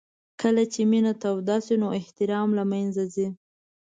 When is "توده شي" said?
1.21-1.75